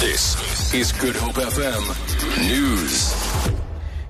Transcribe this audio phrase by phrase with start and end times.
[0.00, 3.50] This is Good Hope FM News.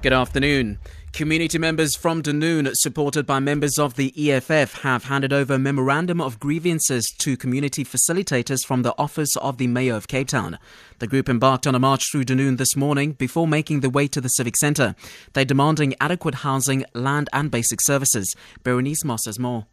[0.00, 0.78] Good afternoon.
[1.12, 6.22] Community members from Dunoon, supported by members of the EFF, have handed over a memorandum
[6.22, 10.58] of grievances to community facilitators from the office of the Mayor of Cape Town.
[11.00, 14.22] The group embarked on a march through Dunoon this morning before making their way to
[14.22, 14.94] the Civic Centre.
[15.34, 18.34] They're demanding adequate housing, land, and basic services.
[18.62, 19.66] Berenice Moss has more.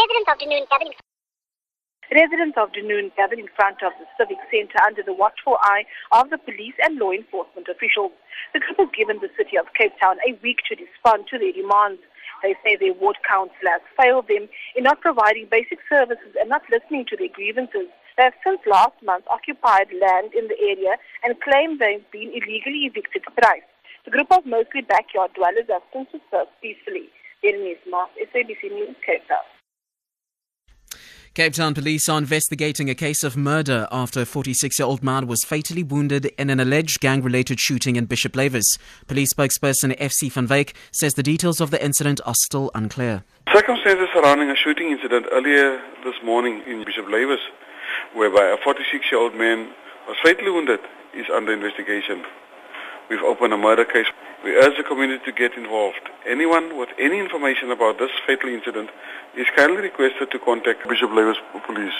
[0.00, 0.94] Residents of Dunoon gathered in
[2.12, 6.28] Residents of Dunoon gathered in front of the Civic Centre under the watchful eye of
[6.28, 8.12] the police and law enforcement officials.
[8.52, 11.56] The group has given the city of Cape Town a week to respond to their
[11.56, 12.04] demands.
[12.44, 17.08] They say their ward councillors failed them in not providing basic services and not listening
[17.08, 17.88] to their grievances.
[18.20, 22.84] They have since last month occupied land in the area and claim they've been illegally
[22.84, 23.64] evicted thrice.
[24.04, 27.08] The group of mostly backyard dwellers have since dispersed peacefully.
[27.40, 29.48] Berenice Moss, SABC News, Cape Town.
[31.34, 35.26] Cape Town police are investigating a case of murder after a 46 year old man
[35.26, 38.78] was fatally wounded in an alleged gang related shooting in Bishop Lavis.
[39.08, 43.24] Police spokesperson FC van Wyk says the details of the incident are still unclear.
[43.52, 47.42] Circumstances surrounding a shooting incident earlier this morning in Bishop Lavis,
[48.14, 49.72] whereby a 46 year old man
[50.06, 50.78] was fatally wounded,
[51.14, 52.22] is under investigation.
[53.10, 54.06] We've opened a murder case.
[54.42, 56.00] We urge the community to get involved.
[56.26, 58.90] Anyone with any information about this fatal incident
[59.36, 61.92] is kindly requested to contact Bishop Lavis Police.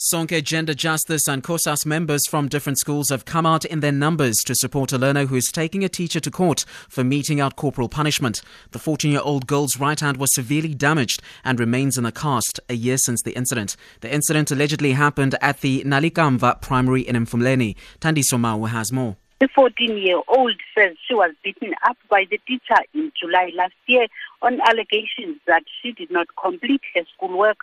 [0.00, 4.36] Sonke Gender Justice and COSAS members from different schools have come out in their numbers
[4.46, 7.88] to support a learner who is taking a teacher to court for meting out corporal
[7.88, 8.40] punishment.
[8.70, 12.60] The 14 year old girl's right hand was severely damaged and remains in a cast
[12.68, 13.74] a year since the incident.
[14.00, 17.74] The incident allegedly happened at the Nalikamva Primary in Mfuleni.
[18.00, 19.16] Tandi Somau has more.
[19.40, 23.74] The 14 year old says she was beaten up by the teacher in July last
[23.86, 24.06] year
[24.42, 27.58] on allegations that she did not complete her schoolwork.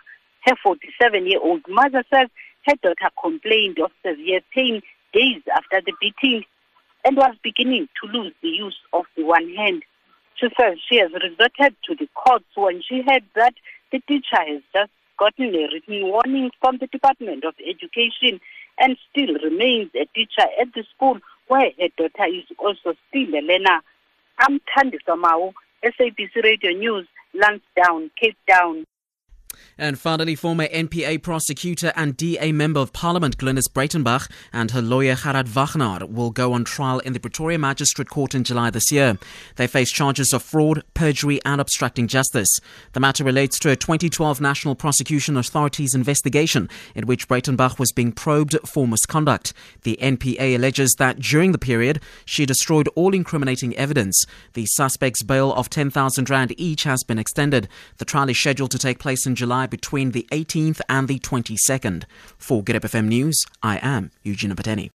[0.46, 2.28] Her 47 year old mother says
[2.66, 4.80] her daughter complained of severe pain
[5.12, 6.44] days after the beating
[7.04, 9.82] and was beginning to lose the use of the one hand.
[10.36, 13.54] She says she has resorted to the courts when she heard that
[13.90, 18.40] the teacher has just gotten a written warning from the Department of Education
[18.78, 21.18] and still remains a teacher at the school
[21.48, 23.80] where her daughter is also still a learner.
[24.38, 25.54] I'm Tandi Samau,
[25.84, 28.84] SABC Radio News, Lansdowne, Cape Town.
[29.78, 35.14] And finally, former NPA prosecutor and DA member of Parliament Glynis Breitenbach and her lawyer
[35.14, 39.18] Gerard Wagner will go on trial in the Pretoria Magistrate Court in July this year.
[39.56, 42.48] They face charges of fraud, perjury, and obstructing justice.
[42.92, 48.12] The matter relates to a 2012 National Prosecution Authority's investigation in which Breitenbach was being
[48.12, 49.52] probed for misconduct.
[49.82, 54.24] The NPA alleges that during the period, she destroyed all incriminating evidence.
[54.54, 57.68] The suspect's bail of 10,000 Rand each has been extended.
[57.98, 62.04] The trial is scheduled to take place in July between the 18th and the 22nd.
[62.36, 64.90] For Good FM News, I am Eugene Pateni.